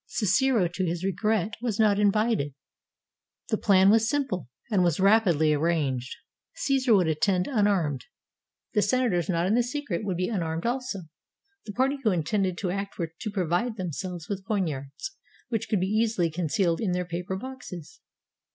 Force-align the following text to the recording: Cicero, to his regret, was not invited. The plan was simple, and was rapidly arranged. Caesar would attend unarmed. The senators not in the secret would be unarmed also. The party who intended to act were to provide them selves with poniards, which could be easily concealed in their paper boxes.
Cicero, 0.07 0.67
to 0.67 0.83
his 0.83 1.03
regret, 1.03 1.53
was 1.61 1.79
not 1.79 1.99
invited. 1.99 2.55
The 3.49 3.57
plan 3.57 3.91
was 3.91 4.09
simple, 4.09 4.49
and 4.71 4.83
was 4.83 4.99
rapidly 4.99 5.53
arranged. 5.53 6.15
Caesar 6.55 6.95
would 6.95 7.07
attend 7.07 7.47
unarmed. 7.47 8.05
The 8.73 8.81
senators 8.81 9.29
not 9.29 9.45
in 9.45 9.53
the 9.53 9.61
secret 9.61 10.03
would 10.03 10.17
be 10.17 10.27
unarmed 10.27 10.65
also. 10.65 11.01
The 11.67 11.73
party 11.73 11.99
who 12.03 12.09
intended 12.09 12.57
to 12.57 12.71
act 12.71 12.97
were 12.97 13.13
to 13.19 13.29
provide 13.29 13.77
them 13.77 13.91
selves 13.91 14.27
with 14.27 14.43
poniards, 14.43 15.11
which 15.49 15.69
could 15.69 15.79
be 15.79 15.85
easily 15.85 16.31
concealed 16.31 16.81
in 16.81 16.93
their 16.93 17.05
paper 17.05 17.35
boxes. 17.35 17.99